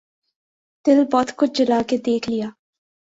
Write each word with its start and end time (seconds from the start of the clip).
دل 0.85 1.03
بہت 1.13 1.29
کچھ 1.35 1.51
جلا 1.57 1.81
کے 1.89 1.97
دیکھ 2.05 2.29
لیا 2.29 2.49